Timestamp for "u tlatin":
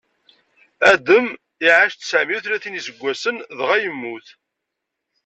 2.39-2.73